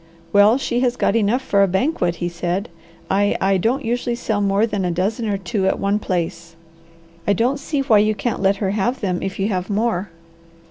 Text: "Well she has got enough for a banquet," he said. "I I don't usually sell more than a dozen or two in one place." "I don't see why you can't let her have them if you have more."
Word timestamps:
"Well 0.33 0.57
she 0.57 0.79
has 0.79 0.95
got 0.95 1.15
enough 1.15 1.43
for 1.43 1.61
a 1.61 1.67
banquet," 1.67 2.15
he 2.15 2.27
said. 2.27 2.69
"I 3.07 3.37
I 3.39 3.57
don't 3.57 3.85
usually 3.85 4.15
sell 4.15 4.41
more 4.41 4.65
than 4.65 4.83
a 4.83 4.89
dozen 4.89 5.29
or 5.29 5.37
two 5.37 5.67
in 5.67 5.79
one 5.79 5.99
place." 5.99 6.55
"I 7.27 7.33
don't 7.33 7.59
see 7.59 7.81
why 7.81 7.99
you 7.99 8.15
can't 8.15 8.41
let 8.41 8.55
her 8.55 8.71
have 8.71 9.01
them 9.01 9.21
if 9.21 9.37
you 9.37 9.49
have 9.49 9.69
more." 9.69 10.09